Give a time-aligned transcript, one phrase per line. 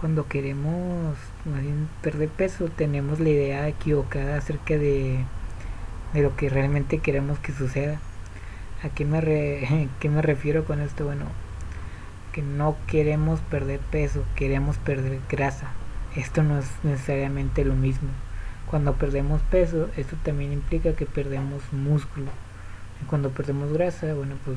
[0.00, 1.14] cuando queremos
[2.00, 5.24] perder peso tenemos la idea equivocada acerca de,
[6.14, 8.00] de lo que realmente queremos que suceda.
[8.82, 9.20] ¿A qué me,
[10.00, 11.04] qué me refiero con esto?
[11.04, 11.26] Bueno,
[12.32, 15.68] que no queremos perder peso, queremos perder grasa.
[16.16, 18.08] Esto no es necesariamente lo mismo.
[18.70, 22.30] Cuando perdemos peso, esto también implica que perdemos músculo.
[23.02, 24.56] Y cuando perdemos grasa, bueno, pues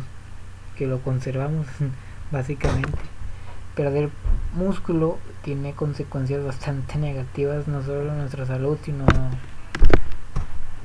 [0.78, 1.68] que lo conservamos
[2.32, 2.98] básicamente.
[3.76, 4.10] Perder
[4.54, 9.06] músculo tiene consecuencias bastante negativas, no solo en nuestra salud, sino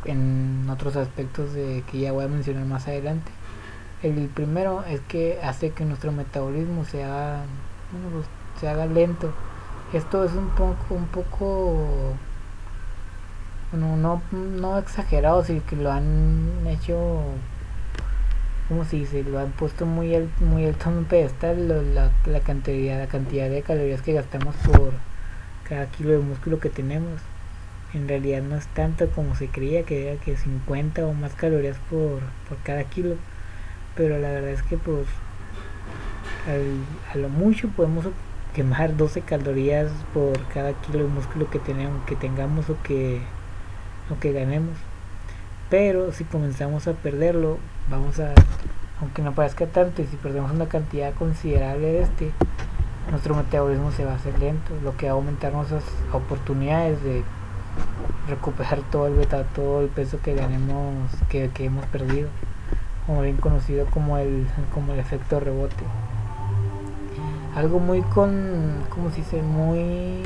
[0.05, 3.31] en otros aspectos de que ya voy a mencionar más adelante.
[4.03, 7.43] El primero es que hace que nuestro metabolismo se haga,
[8.13, 8.27] pues,
[8.61, 9.33] se haga lento.
[9.93, 12.15] Esto es un poco, un poco,
[13.73, 17.23] bueno, no, no exagerado, sino que lo han hecho,
[18.69, 23.07] como si se lo han puesto muy, muy alto en un pedestal la, cantidad, la
[23.07, 24.93] cantidad de calorías que gastamos por
[25.67, 27.21] cada kilo de músculo que tenemos.
[27.95, 31.79] En realidad no es tanto como se creía que era que 50 o más calorías
[31.91, 32.21] por,
[32.63, 33.17] cada kilo
[33.97, 35.07] pero la verdad es que pues
[37.13, 38.07] a lo mucho podemos
[38.55, 43.21] quemar 12 calorías por cada kilo de músculo que tenemos que tengamos o que
[44.33, 44.77] ganemos
[45.71, 47.59] pero si comenzamos a perderlo
[47.91, 48.33] vamos a
[49.01, 52.33] aunque no parezca tanto y si perdemos una cantidad considerable de este
[53.11, 57.23] nuestro metabolismo se va a hacer lento lo que va a aumentar nuestras oportunidades de
[58.29, 62.29] recuperar todo el beta todo el peso que ganemos que, que hemos perdido
[63.09, 65.83] como bien conocido como el, como el efecto rebote.
[67.57, 70.23] Algo muy con, como si se muy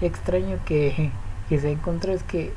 [0.00, 1.12] extraño que,
[1.48, 2.52] que se encontró es que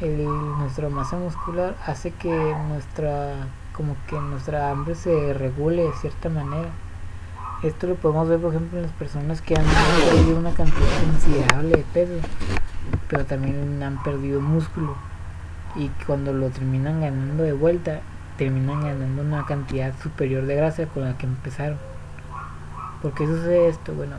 [0.00, 2.30] el, nuestra masa muscular hace que
[2.68, 6.68] nuestra como que nuestra hambre se regule de cierta manera.
[7.62, 11.76] Esto lo podemos ver por ejemplo en las personas que han perdido una cantidad considerable
[11.76, 12.28] de peso,
[13.08, 14.94] pero también han perdido músculo
[15.76, 18.00] y cuando lo terminan ganando de vuelta
[18.36, 21.78] terminan ganando una cantidad superior de grasa con la que empezaron.
[23.02, 23.92] ¿Por qué sucede esto?
[23.92, 24.16] Bueno,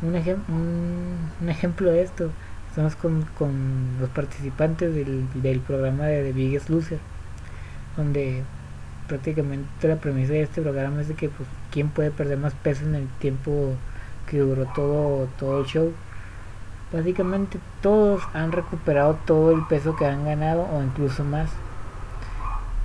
[0.00, 0.14] un,
[1.40, 2.30] un, ejemplo de esto
[2.72, 7.00] estamos con, con los participantes del, del, programa de The Biggest Loser,
[7.98, 8.44] donde
[9.08, 12.86] prácticamente la premisa de este programa es de que pues quién puede perder más peso
[12.86, 13.74] en el tiempo
[14.26, 15.92] que duró todo, todo el show.
[16.90, 21.50] Básicamente todos han recuperado todo el peso que han ganado o incluso más.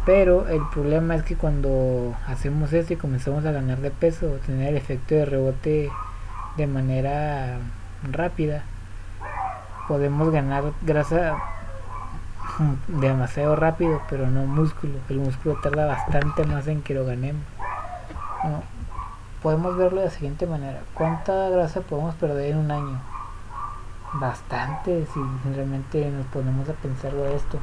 [0.06, 4.68] Pero el problema es que cuando hacemos esto y comenzamos a ganar de peso, tener
[4.68, 5.90] el efecto de rebote
[6.58, 7.58] de manera
[8.12, 8.66] rápida,
[9.88, 11.38] podemos ganar grasa
[12.88, 14.94] demasiado rápido, pero no músculo.
[15.10, 17.44] El músculo tarda bastante más en que lo ganemos.
[19.42, 20.82] podemos verlo de la siguiente manera.
[20.94, 23.00] ¿Cuánta grasa podemos perder en un año?
[24.14, 25.20] Bastante, si
[25.54, 27.60] realmente nos ponemos a pensarlo esto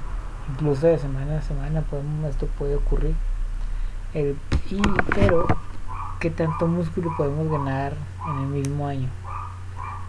[0.52, 3.14] incluso de semana a semana podemos, esto puede ocurrir
[4.12, 4.36] el,
[4.70, 4.82] y,
[5.14, 5.46] pero
[6.20, 7.94] qué tanto músculo podemos ganar
[8.28, 9.08] en el mismo año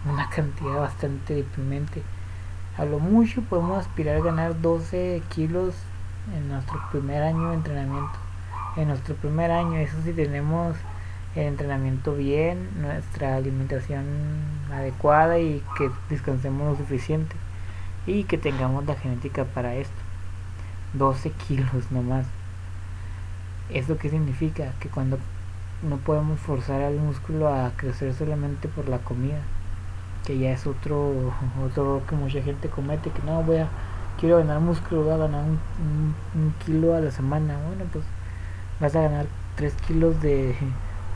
[0.08, 2.02] una cantidad bastante deprimente
[2.78, 5.74] a lo mucho podemos aspirar a ganar 12 kilos
[6.34, 8.18] en nuestro primer año de entrenamiento
[8.76, 10.76] en nuestro primer año eso si tenemos
[11.34, 14.04] el entrenamiento bien nuestra alimentación
[14.72, 17.36] adecuada y que descansemos lo suficiente
[18.06, 20.06] y que tengamos la genética para esto
[20.94, 22.26] 12 kilos nomás.
[23.70, 24.72] ¿Eso qué significa?
[24.80, 25.18] Que cuando
[25.82, 29.40] no podemos forzar al músculo a crecer solamente por la comida,
[30.26, 31.32] que ya es otro
[31.64, 33.68] otro que mucha gente comete, que no voy a
[34.20, 37.56] quiero ganar músculo, voy a ganar un, kilo a la semana.
[37.66, 38.04] Bueno, pues
[38.80, 39.26] vas a ganar
[39.56, 40.54] 3 kilos de,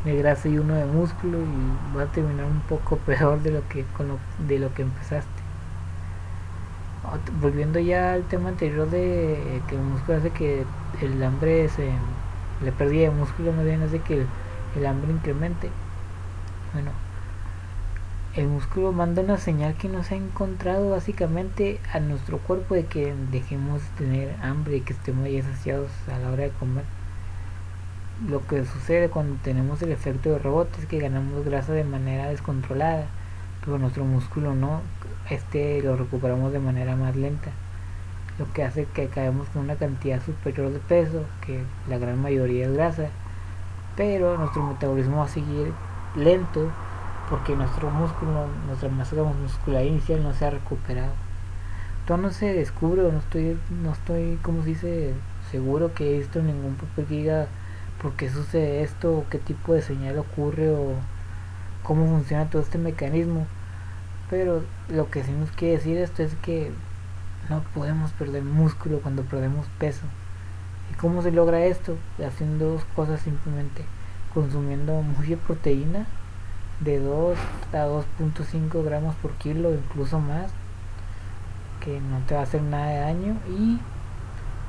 [0.05, 3.69] de, grasa y uno de músculo y vas a terminar un poco peor de lo
[3.69, 5.41] que con lo, de lo que empezaste
[7.41, 10.65] volviendo ya al tema anterior de que el músculo hace que
[11.01, 11.91] el hambre se
[12.63, 14.27] le pérdida de músculo no bien hace que
[14.77, 15.71] el, hambre incremente
[16.73, 16.91] bueno
[18.41, 23.15] el músculo manda una señal que nos ha encontrado básicamente a nuestro cuerpo de que
[23.31, 26.85] dejemos de tener hambre y que estemos ya saciados a la hora de comer.
[28.27, 32.29] Lo que sucede cuando tenemos el efecto de rebote es que ganamos grasa de manera
[32.29, 33.07] descontrolada
[33.63, 34.81] pero nuestro músculo no
[35.29, 37.51] este lo recuperamos de manera más lenta
[38.39, 42.67] lo que hace que caemos con una cantidad superior de peso que la gran mayoría
[42.67, 43.09] es grasa
[43.97, 45.73] pero nuestro metabolismo va a seguir
[46.17, 46.71] lento
[47.31, 51.13] porque nuestro músculo nuestra masa muscular inicial no se ha recuperado
[52.07, 55.15] todo no se descubre no estoy no estoy como dice
[55.51, 57.47] seguro que esto ningún papel diga
[58.03, 60.95] por qué sucede esto o qué tipo de señal ocurre o
[61.83, 63.47] cómo funciona todo este mecanismo
[64.31, 66.71] Pero lo que sí nos quiere decir esto es que
[67.49, 70.07] no podemos perder músculo cuando perdemos peso.
[70.93, 71.97] ¿Y cómo se logra esto?
[72.25, 73.85] Haciendo dos cosas simplemente.
[74.33, 76.07] Consumiendo mucha proteína
[76.81, 77.39] de 2
[77.73, 80.51] a 2.5 gramos por kilo, incluso más,
[81.85, 83.37] que no te va a hacer nada de daño.
[83.49, 83.79] Y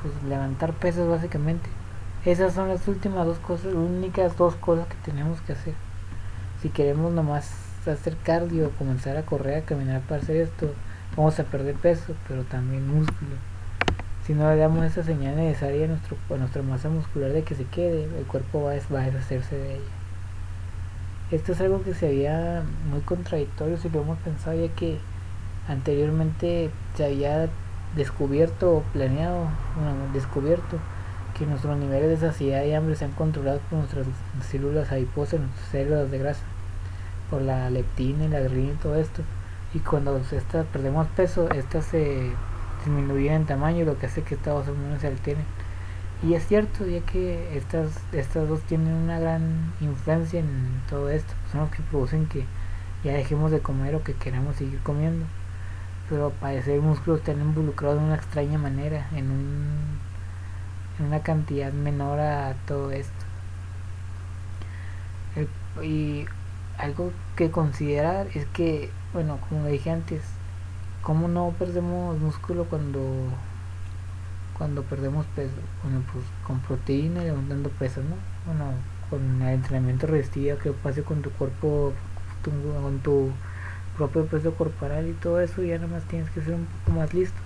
[0.01, 1.69] pues levantar pesos básicamente.
[2.25, 5.73] Esas son las últimas dos cosas, únicas dos cosas que tenemos que hacer.
[6.61, 7.51] Si queremos nomás
[7.87, 10.71] hacer cardio, comenzar a correr, a caminar para hacer esto,
[11.17, 13.31] vamos a perder peso, pero también músculo.
[14.25, 17.55] Si no le damos esa señal necesaria a, nuestro, a nuestra masa muscular de que
[17.55, 20.00] se quede, el cuerpo va, a deshacerse de ella.
[21.31, 24.97] Esto es algo que se había muy contradictorio si lo hemos pensado, ya que
[25.65, 27.47] anteriormente se había
[27.95, 29.47] descubierto o planeado,
[30.13, 30.77] descubierto
[31.37, 34.07] que nuestros niveles de saciedad y hambre sean controlados por nuestras
[34.49, 36.43] células adiposas, nuestras células de grasa,
[37.29, 39.21] por la leptina y la grelina y todo esto.
[39.73, 42.29] Y cuando estas perdemos peso, estas se
[42.83, 45.45] disminuyen en tamaño, lo que hace que estas hormonas se alteren.
[46.23, 51.33] Y es cierto, ya que estas, estas dos tienen una gran influencia en todo esto,
[51.51, 52.45] son los que producen que
[53.03, 55.25] ya dejemos de comer o que queramos seguir comiendo.
[56.09, 60.01] Pero parecer músculos están involucrados de una extraña manera, en un
[61.01, 63.11] una cantidad menor a todo esto.
[65.81, 66.25] y
[66.77, 70.21] algo que considerar es que, bueno, como dije antes,
[71.01, 72.99] ¿cómo no perdemos músculo cuando
[74.61, 75.55] cuando perdemos peso?
[75.81, 78.15] Bueno, pues con proteína y levantando peso, ¿no?
[78.45, 78.73] Bueno,
[79.09, 81.93] con el entrenamiento resistivo que pase con tu cuerpo,
[82.43, 83.31] con tu
[83.97, 87.11] propio peso corporal y todo eso, ya nada más tienes que ser un poco más
[87.11, 87.39] listo.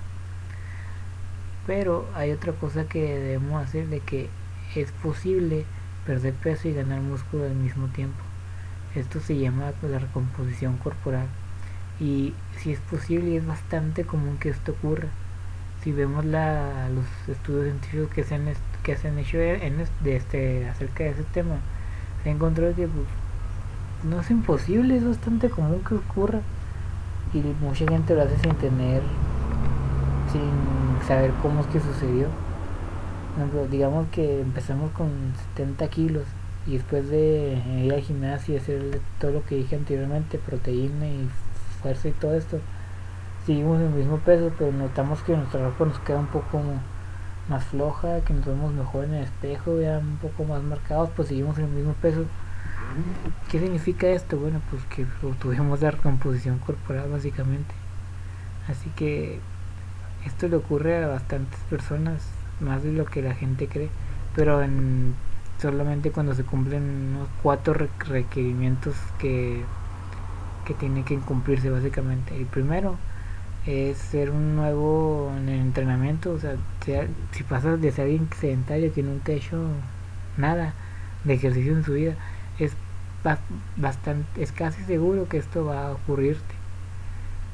[1.65, 4.27] Pero hay otra cosa que debemos hacer de que
[4.75, 5.63] es posible
[6.05, 8.19] perder peso y ganar músculo al mismo tiempo.
[8.93, 11.27] Esto se llama la recomposición corporal.
[11.97, 15.07] Y si es posible, es bastante común que esto ocurra.
[15.85, 21.55] Si vemos la, los estudios científicos que se han, hecho este, acerca de ese tema,
[22.21, 23.07] se ha encontrado que pues,
[24.03, 26.41] no es imposible, es bastante común que ocurra.
[27.33, 29.01] Y mucha gente lo hace sin tener
[30.31, 32.27] sin saber cómo es que sucedió.
[33.69, 35.09] digamos que empezamos con
[35.55, 36.23] 70 kilos
[36.67, 41.29] y después de ir al gimnasio y hacer todo lo que dije anteriormente, proteína y
[41.81, 42.59] fuerza y todo esto,
[43.45, 46.61] seguimos en el mismo peso, pero notamos que nuestra ropa nos queda un poco
[47.47, 51.27] más floja, que nos vemos mejor en el espejo, ya un poco más marcados, pues
[51.27, 52.25] seguimos en el mismo peso.
[53.49, 54.37] ¿Qué significa esto?
[54.37, 55.05] Bueno, pues que
[55.41, 57.73] tuvimos la recomposición corporal básicamente.
[58.67, 59.39] Así que
[60.25, 62.27] esto le ocurre a bastantes personas,
[62.59, 63.89] más de lo que la gente cree,
[64.35, 65.13] pero en,
[65.61, 69.63] solamente cuando se cumplen unos cuatro requerimientos que,
[70.65, 72.35] que tienen que cumplirse básicamente.
[72.35, 72.97] El primero
[73.65, 76.55] es ser un nuevo en el entrenamiento, o sea,
[77.31, 79.67] si pasas de ser alguien sedentario que nunca ha hecho
[80.37, 80.73] nada
[81.23, 82.13] de ejercicio en su vida,
[82.59, 82.73] es
[83.75, 86.55] bastante, es casi seguro que esto va a ocurrirte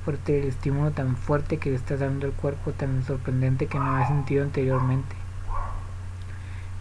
[0.03, 3.85] fuerte el estímulo tan fuerte que le estás dando al cuerpo, tan sorprendente que no
[3.85, 5.15] había sentido anteriormente.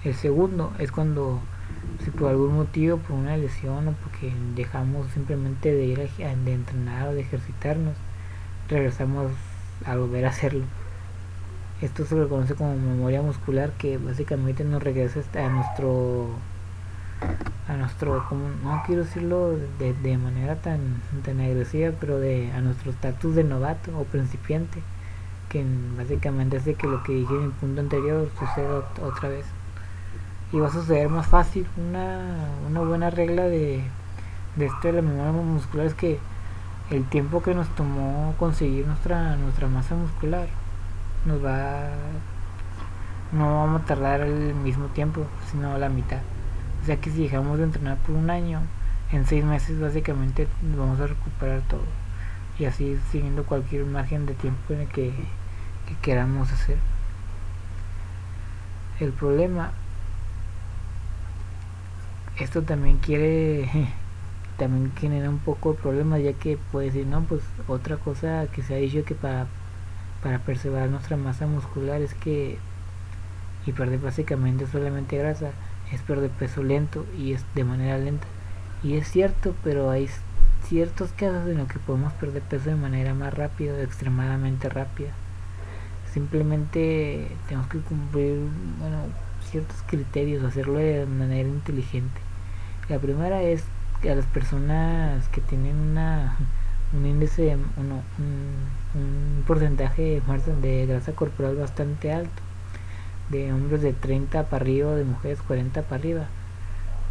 [0.05, 1.41] El segundo es cuando,
[2.03, 6.55] si por algún motivo, por una lesión o porque dejamos simplemente de ir a, de
[6.55, 7.95] entrenar o de ejercitarnos,
[8.71, 9.33] regresamos
[9.85, 10.65] a volver a hacerlo.
[11.83, 16.29] Esto se lo conoce como memoria muscular que básicamente nos regresa a nuestro
[17.69, 22.61] a nuestro, como, no quiero decirlo de, de manera tan, tan agresiva, pero de a
[22.61, 24.83] nuestro estatus de novato o principiante,
[25.49, 25.65] que
[25.97, 29.47] básicamente hace que lo que dije en el punto anterior suceda otra vez.
[30.53, 31.67] Y va a suceder más fácil.
[31.77, 33.85] Una, una buena regla de,
[34.57, 36.19] de esto de la memoria muscular es que
[36.91, 40.49] el tiempo que nos tomó conseguir nuestra, nuestra masa muscular
[41.25, 41.91] nos va
[43.33, 46.19] no vamos a tardar el mismo tiempo, sino la mitad.
[46.83, 48.61] O sea que si dejamos de entrenar por un año,
[49.13, 51.85] en seis meses básicamente vamos a recuperar todo.
[52.59, 55.13] Y así siguiendo cualquier margen de tiempo en el que,
[56.03, 56.79] queramos hacer.
[59.01, 59.73] El problema,
[62.39, 63.69] esto también quiere,
[64.61, 68.63] también genera un poco de problema ya que puede decir, no, pues otra cosa que
[68.63, 69.47] se ha dicho que para,
[70.23, 72.59] para preservar nuestra masa muscular es que,
[73.67, 75.53] y perder básicamente solamente grasa,
[75.91, 78.27] es perder peso lento y es de manera lenta.
[78.83, 80.11] Y es cierto, pero hay
[80.69, 85.11] ciertos casos en los que podemos perder peso de manera más rápida, extremadamente rápida.
[86.13, 88.41] Simplemente tenemos que cumplir
[88.79, 89.05] bueno,
[89.51, 92.21] ciertos criterios, hacerlo de manera inteligente.
[92.91, 93.65] La primera es
[94.05, 96.37] a las personas que tienen una
[96.93, 100.23] un índice, uno, un, porcentaje
[100.61, 102.43] de grasa corporal bastante alto,
[103.31, 106.27] de hombres de 30 para arriba, de mujeres 40 para arriba,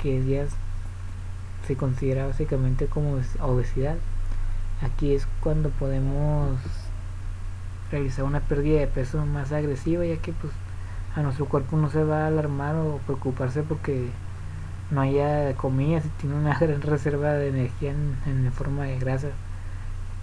[0.01, 0.45] que ya
[1.65, 3.95] se considera básicamente como obesidad.
[4.81, 6.57] Aquí es cuando podemos
[7.91, 10.53] realizar una pérdida de peso más agresiva, ya que pues
[11.15, 14.09] a nuestro cuerpo no se va a alarmar o preocuparse porque
[14.91, 19.29] no haya comida si tiene una gran reserva de energía en, forma de grasa.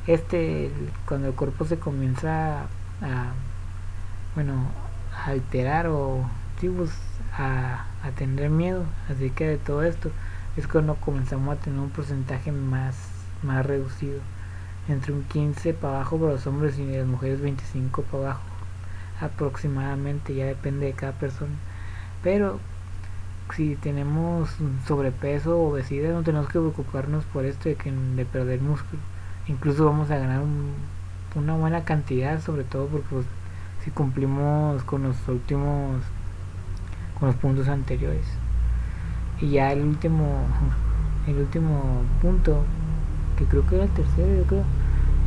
[0.07, 0.71] Este,
[1.07, 2.63] cuando el cuerpo se comienza
[3.03, 3.33] a,
[4.35, 4.55] bueno,
[5.13, 6.25] a alterar o
[6.61, 6.91] pues,
[7.37, 10.11] a, a tener miedo así que de todo esto
[10.57, 12.97] es cuando comenzamos a tener un porcentaje más,
[13.43, 14.21] más reducido
[14.89, 18.43] entre un 15 para abajo para los hombres y las mujeres 25 para abajo
[19.21, 21.55] aproximadamente ya depende de cada persona
[22.23, 22.61] pero
[23.55, 24.51] si tenemos
[24.87, 29.01] sobrepeso o obesidad no tenemos que preocuparnos por esto de que de perder músculo.
[29.49, 30.43] Incluso vamos a ganar
[31.35, 33.27] una buena cantidad sobre todo porque pues,
[33.85, 36.03] si cumplimos con los últimos
[37.19, 38.27] con los puntos anteriores.
[39.41, 40.45] Y ya el último
[41.27, 42.65] el último punto
[43.37, 44.65] que creo que era el tercero yo creo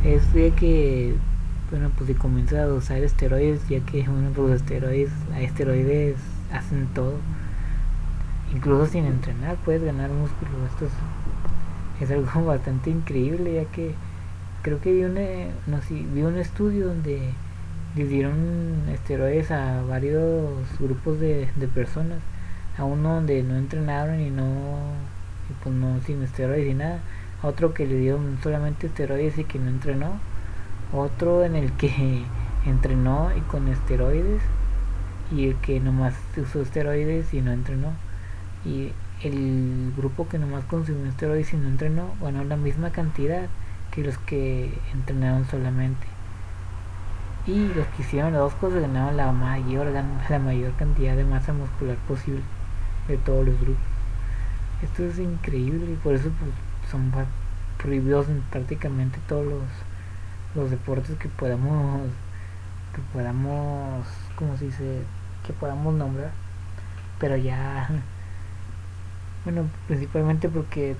[0.04, 1.14] es de que
[1.70, 6.16] bueno pues si comienza a usar esteroides ya que bueno pues los esteroides esteroides
[6.52, 7.14] hacen todo
[8.54, 10.50] incluso sin entrenar puedes ganar músculo.
[10.66, 10.88] Esto
[12.00, 13.94] es, algo bastante increíble ya que
[14.62, 15.14] creo que vi un,
[15.66, 17.32] no, vi un estudio donde
[17.96, 22.18] le dieron esteroides a varios grupos de, de personas.
[22.78, 24.44] A uno donde no entrenaron y no
[25.50, 27.00] y pues no sin esteroides y nada.
[27.42, 30.12] Otro que le dio solamente esteroides y que no entrenó.
[30.92, 32.24] Otro en el que
[32.66, 34.42] entrenó y con esteroides.
[35.32, 37.92] Y el que nomás usó esteroides y no entrenó
[38.64, 43.48] y el grupo que nomás consumió esteroides y no entrenó ganó la misma cantidad
[43.90, 46.06] que los que entrenaron solamente.
[47.46, 51.52] Y los que hicieron las dos cosas ganaron la mayor la mayor cantidad de masa
[51.52, 52.42] muscular posible
[53.08, 53.82] de todos los grupos.
[54.82, 56.50] Esto es increíble y por eso pues,
[56.90, 57.12] son
[57.78, 59.62] prohibidos en prácticamente todos los,
[60.54, 62.02] los deportes que podamos
[62.94, 65.02] que podamos como se dice
[65.46, 66.30] que podamos nombrar.
[67.18, 67.90] Pero ya
[69.44, 70.96] bueno principalmente porque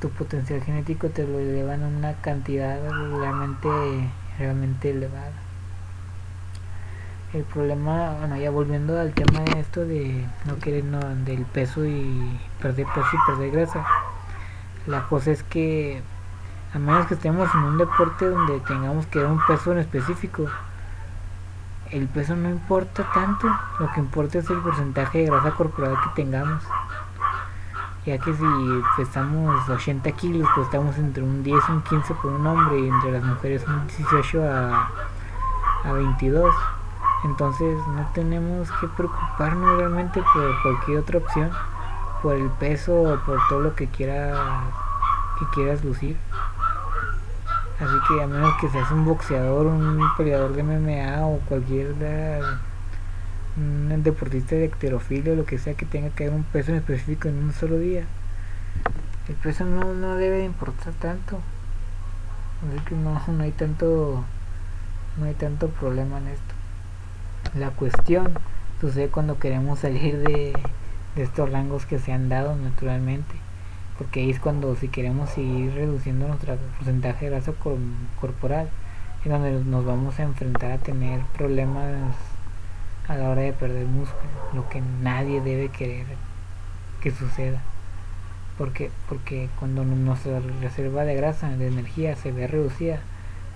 [0.00, 2.78] tu potencial genético te lo elevan a una cantidad
[3.16, 3.68] realmente
[4.38, 5.32] realmente elevada
[7.32, 11.84] el problema bueno ya volviendo al tema de esto de no querer no, del peso
[11.84, 13.86] y perder peso y perder grasa
[14.86, 16.02] la cosa es que
[16.74, 20.46] a menos que estemos en un deporte donde tengamos que dar un peso en específico,
[21.92, 23.46] el peso no importa tanto,
[23.78, 26.64] lo que importa es el porcentaje de grasa corporal que tengamos.
[28.06, 28.44] Ya que si
[28.96, 32.88] pesamos 80 kilos, pues estamos entre un 10 y un 15 por un hombre y
[32.88, 34.90] entre las mujeres un 18 a,
[35.84, 36.54] a 22.
[37.24, 41.50] Entonces no tenemos que preocuparnos realmente por cualquier otra opción
[42.24, 44.38] por el peso o por todo lo que quieras
[45.38, 46.16] que quieras lucir
[47.78, 51.94] así que a menos que seas un boxeador un peleador de MMA o cualquier
[53.56, 57.28] un deportista de o lo que sea que tenga que haber un peso en específico
[57.28, 58.04] en un solo día.
[59.28, 61.40] El peso no, no debe de importar tanto.
[62.68, 64.24] Así que no, no hay tanto
[65.18, 66.54] no hay tanto problema en esto.
[67.58, 68.32] La cuestión
[68.80, 70.52] sucede cuando queremos salir de
[71.14, 73.34] de estos rangos que se han dado naturalmente
[73.98, 77.52] porque ahí es cuando si queremos seguir reduciendo nuestro porcentaje de grasa
[78.20, 78.68] corporal
[79.24, 82.14] es donde nos vamos a enfrentar a tener problemas
[83.08, 86.06] a la hora de perder músculo lo que nadie debe querer
[87.00, 87.60] que suceda
[88.56, 93.00] porque porque cuando nuestra reserva de grasa de energía se ve reducida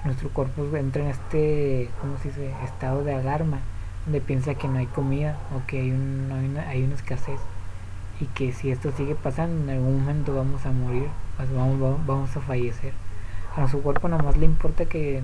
[0.05, 2.52] nuestro cuerpo entra en este ¿cómo se dice?
[2.64, 3.61] estado de alarma
[4.05, 7.40] donde piensa que no hay comida o que hay, un, hay, una, hay una escasez
[8.21, 12.37] y que si esto sigue pasando en algún momento vamos a morir, pues vamos, vamos
[12.37, 12.93] a fallecer.
[13.57, 15.23] A su cuerpo nomás le importa que,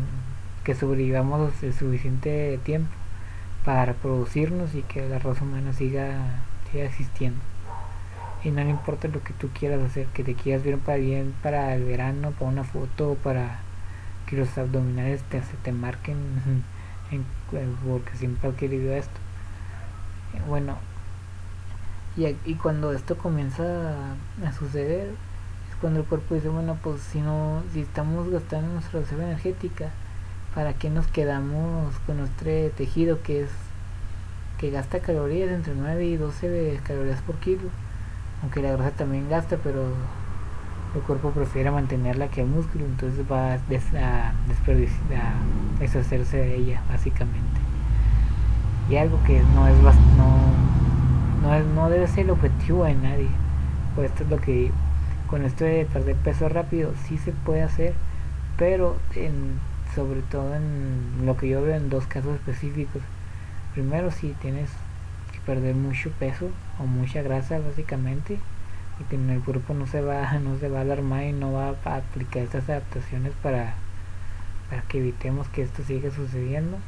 [0.64, 2.90] que sobrevivamos el suficiente tiempo
[3.64, 7.40] para reproducirnos y que la raza humana siga, siga existiendo.
[8.42, 11.34] Y no le importa lo que tú quieras hacer, que te quieras ver para bien
[11.42, 13.60] para el verano, para una foto, para
[14.26, 16.16] que los abdominales te, se te marquen
[17.86, 19.18] porque siempre has querido esto.
[20.34, 20.76] Eh, bueno,
[22.16, 27.20] y, y cuando esto comienza a, suceder, es cuando el cuerpo dice, bueno, pues si
[27.20, 29.90] no, si estamos gastando nuestra reserva energética,
[30.54, 33.50] ¿para qué nos quedamos con nuestro tejido que es
[34.58, 37.68] que gasta calorías entre 9 y 12 calorías por kilo?
[38.42, 39.88] Aunque la grasa también gasta, pero
[40.94, 44.32] el cuerpo prefiere mantenerla que el músculo, entonces va a, des a,
[45.80, 47.60] deshacerse de ella, básicamente.
[48.88, 49.88] Y algo que no es no,
[51.42, 53.28] no, es, no debe ser el objetivo de nadie.
[53.96, 54.70] Pues esto es lo que
[55.28, 57.94] Con esto de perder peso rápido, sí se puede hacer,
[58.56, 59.58] pero en,
[59.94, 63.02] sobre todo en lo que yo veo en dos casos específicos.
[63.74, 64.70] Primero, si tienes
[65.32, 68.38] que perder mucho peso o mucha grasa, básicamente
[69.10, 71.96] y el cuerpo no se va no se va a alarmar y no va a
[71.96, 73.74] aplicar estas adaptaciones para,
[74.70, 76.78] para que evitemos que esto siga sucediendo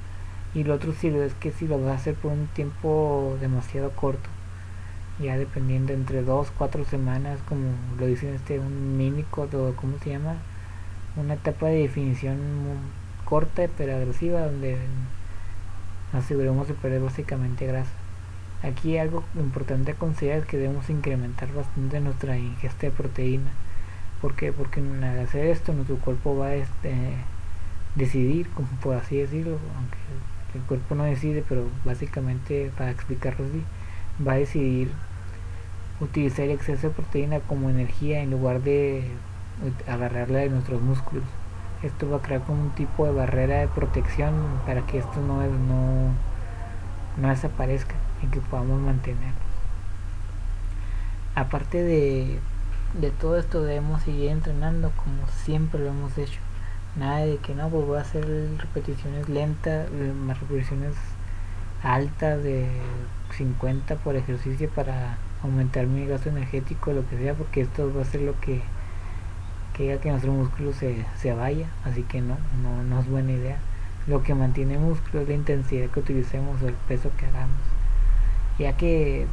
[0.55, 3.91] y lo otro sí es que si lo vas a hacer por un tiempo demasiado
[3.91, 4.29] corto
[5.19, 10.11] ya dependiendo entre dos cuatro semanas como lo dicen este un mini o cómo se
[10.11, 10.37] llama
[11.17, 12.39] una etapa de definición
[13.25, 14.77] corta pero agresiva donde
[16.13, 17.91] aseguremos de perder básicamente grasa
[18.63, 23.51] Aquí algo importante a considerar es que debemos incrementar bastante nuestra ingesta de proteína.
[24.23, 24.51] ¿Por qué?
[24.51, 26.95] Porque al hacer esto nuestro cuerpo va a este,
[27.97, 29.99] decidir, como por así decirlo, aunque
[30.55, 33.63] el cuerpo no decide, pero básicamente para explicarlo así,
[34.27, 34.91] va a decidir
[36.01, 39.05] utilizar el exceso de proteína como energía en lugar de
[39.87, 41.25] agarrarla de nuestros músculos.
[41.83, 44.35] Esto va a crear como un tipo de barrera de protección
[44.67, 46.11] para que esto no, no,
[47.17, 49.33] no desaparezca y que podamos mantener.
[51.35, 52.39] Aparte de,
[53.01, 56.41] de todo esto debemos seguir entrenando como siempre lo hemos hecho.
[56.97, 58.25] Nada de que no, pues voy a hacer
[58.59, 60.95] repeticiones lentas, eh, más repeticiones
[61.83, 62.67] altas de
[63.37, 68.07] 50 por ejercicio para aumentar mi gasto energético, lo que sea, porque esto va a
[68.07, 68.63] ser lo que
[69.77, 73.33] que haga que nuestro músculo se, se vaya, así que no, no, no es buena
[73.33, 73.59] idea.
[74.07, 77.61] Lo que mantiene músculo es la intensidad que utilicemos o el peso que hagamos
[78.59, 79.27] ya que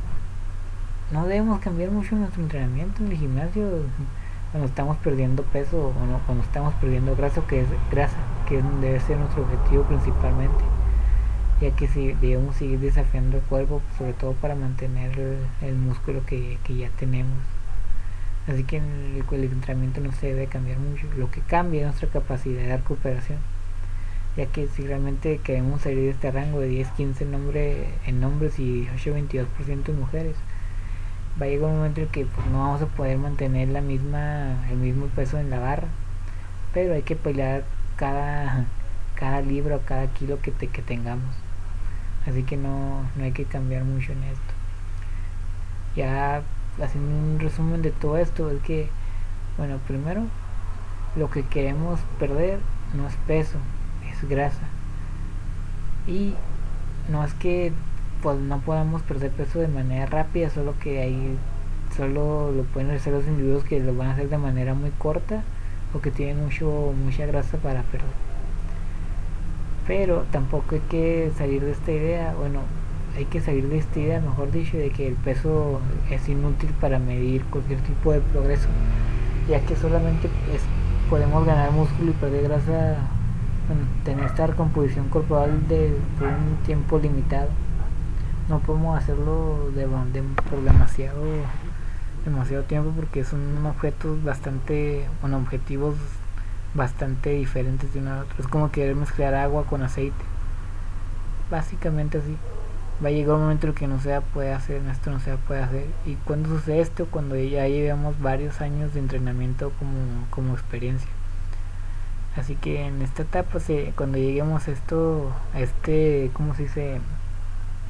[1.11, 3.69] no debemos cambiar mucho nuestro entrenamiento en el gimnasio
[4.51, 5.93] cuando estamos perdiendo peso o
[6.25, 10.63] cuando estamos perdiendo grasa que es grasa que debe ser nuestro objetivo principalmente
[11.61, 16.57] ya que si debemos seguir desafiando el cuerpo sobre todo para mantener el, músculo que,
[16.67, 17.37] ya tenemos
[18.47, 22.09] así que el, el entrenamiento no se debe cambiar mucho lo que cambia es nuestra
[22.09, 23.39] capacidad de recuperación
[24.35, 28.87] ya que si realmente queremos salir de este rango de 10-15 nombre, en hombres y
[28.87, 30.35] 18-22% en mujeres,
[31.39, 34.67] va a llegar un momento en que pues, no vamos a poder mantener la misma,
[34.69, 35.87] el mismo peso en la barra,
[36.73, 37.63] pero hay que pelear
[37.95, 38.65] cada,
[39.15, 41.35] cada libro, cada kilo que, te, que tengamos.
[42.27, 44.53] Así que no, no hay que cambiar mucho en esto.
[45.95, 46.41] Ya
[46.81, 48.89] haciendo un resumen de todo esto es que,
[49.57, 50.23] bueno, primero,
[51.15, 52.59] lo que queremos perder
[52.93, 53.57] no es peso,
[54.29, 54.67] grasa.
[56.07, 56.33] Y
[57.09, 57.71] no es que
[58.21, 61.37] pues no podamos perder peso de manera rápida, solo que ahí
[61.95, 65.43] solo lo pueden hacer los individuos que lo van a hacer de manera muy corta
[65.93, 68.07] o que tienen mucho mucha grasa para perder.
[69.85, 72.61] Pero tampoco hay que salir de esta idea, bueno,
[73.15, 76.99] hay que salir de esta idea, mejor dicho, de que el peso es inútil para
[76.99, 78.67] medir cualquier tipo de progreso,
[79.47, 80.29] ya que solamente
[81.09, 82.97] podemos ganar músculo y perder grasa
[84.03, 87.49] tener esta composición corporal de, un tiempo limitado.
[88.49, 89.87] No podemos hacerlo de,
[90.49, 91.23] por demasiado
[92.25, 95.95] demasiado tiempo porque son objetos bastante bueno objetivos
[96.73, 98.35] bastante diferentes de uno a otro.
[98.39, 100.23] Es como querer mezclar agua con aceite.
[101.51, 102.35] Básicamente así
[103.03, 105.61] va a llegar un momento en que no se puede hacer esto no se puede
[105.61, 105.85] hacer.
[106.05, 111.09] Y cuando sucede esto cuando ya llevamos varios años de entrenamiento como, como experiencia.
[112.35, 113.59] Así que en esta etapa,
[113.95, 116.99] cuando lleguemos a esto, a este, ¿cómo se dice?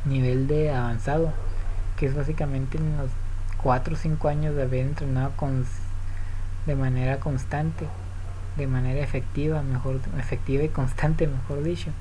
[0.05, 1.31] Nivel de avanzado,
[1.97, 3.09] que es básicamente en los
[3.63, 5.65] 4 o 5 años de haber entrenado con,
[6.65, 7.87] de manera constante,
[8.57, 11.91] de manera efectiva, mejor, efectiva y constante, mejor dicho,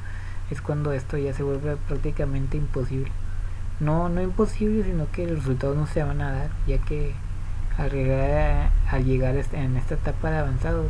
[0.53, 3.11] es cuando esto ya se vuelve prácticamente imposible.
[3.81, 7.15] No, no imposible, sino que los resultados no se van a dar, ya que
[7.79, 10.87] al llegar, al llegar en esta etapa de avanzados,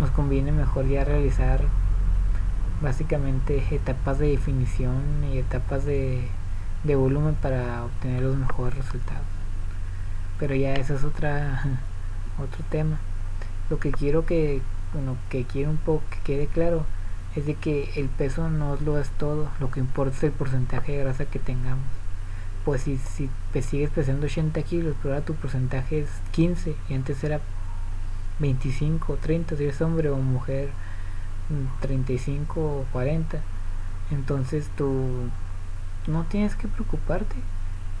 [0.00, 1.60] nos conviene mejor ya realizar
[2.80, 6.28] básicamente etapas de definición y etapas de,
[6.84, 9.26] de volumen para obtener los mejores resultados
[10.40, 11.62] pero ya eso es otra
[12.42, 12.98] otro tema
[13.68, 16.84] lo que quiero que bueno que quiero un poco que quede claro
[17.36, 20.92] es de que el peso no lo es todo lo que importa es el porcentaje
[20.92, 21.86] de grasa que tengamos.
[22.64, 23.30] Pues si, si
[23.62, 27.40] sigues pesando 80 kilos pero ahora tu porcentaje es 15 y antes era
[28.40, 30.70] 25 o 30 si eres hombre o mujer
[31.80, 33.40] 35 mm, o 40
[34.10, 35.30] entonces tú
[36.06, 37.36] no tienes que preocuparte.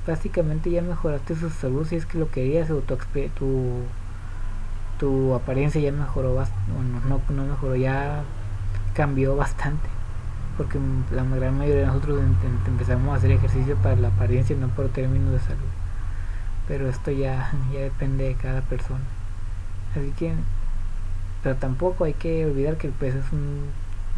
[0.06, 2.96] Básicamente ya mejoraste su salud si es que lo querías o tu,
[3.38, 3.82] tu
[4.98, 8.22] tu apariencia ya mejoró bueno, no, no mejoró ya
[9.00, 9.88] cambió bastante
[10.58, 10.78] porque
[11.10, 12.20] la gran mayoría de nosotros
[12.66, 15.70] empezamos a hacer ejercicio para la apariencia no por términos de salud.
[16.68, 19.00] Pero esto ya, ya depende de cada persona.
[19.96, 20.34] Así que
[21.42, 23.24] pero tampoco hay que olvidar que el peso es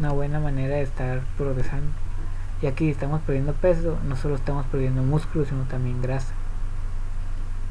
[0.01, 1.93] una buena manera de estar progresando.
[2.61, 6.33] Ya que estamos perdiendo peso no solo estamos perdiendo músculo sino también grasa.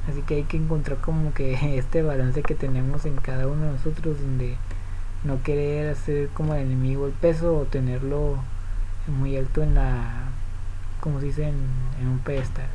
[0.08, 3.72] Así que hay que encontrar como que este balance que tenemos en cada uno de
[3.72, 4.56] nosotros donde
[5.24, 8.38] no querer hacer como el enemigo el peso o tenerlo
[9.06, 10.28] muy alto en la
[11.00, 12.66] como se dice en, un pedestal.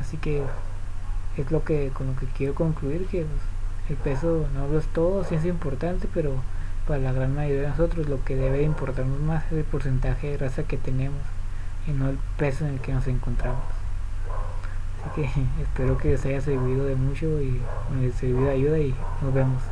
[0.00, 0.42] Así que
[1.36, 4.86] es lo que con lo que quiero concluir que pues, el peso no lo es
[4.86, 6.32] todo sí es importante pero
[6.86, 10.36] para la gran mayoría de nosotros lo que debe importarnos más es el porcentaje de
[10.38, 11.20] grasa que tenemos
[11.86, 13.62] y no el peso en el que nos encontramos.
[15.02, 15.30] Así que
[15.62, 17.60] espero que les haya servido de mucho y
[18.00, 19.62] les servido de ayuda y nos vemos